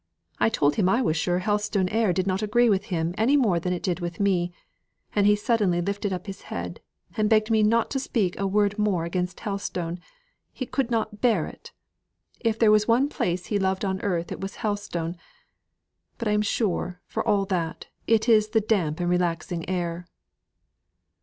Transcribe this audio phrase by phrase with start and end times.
[0.39, 3.59] I told him I was sure Helstone air did not agree with him any more
[3.59, 4.51] than with me,
[5.15, 6.81] and he suddenly lifted up his head,
[7.15, 9.99] and begged me not to speak a word more against Helstone,
[10.51, 11.71] he could not bear it;
[12.39, 15.17] if there was one place he loved on earth it was Helstone.
[16.17, 20.07] But I am sure, for all that, it is the damp and relaxing air."